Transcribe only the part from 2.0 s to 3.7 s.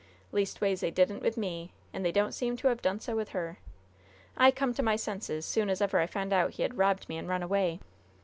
they don't seem to have done so with her.